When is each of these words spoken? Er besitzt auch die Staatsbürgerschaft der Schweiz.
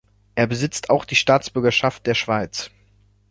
Er 0.33 0.47
besitzt 0.47 0.89
auch 0.89 1.05
die 1.05 1.15
Staatsbürgerschaft 1.15 2.07
der 2.07 2.15
Schweiz. 2.15 2.71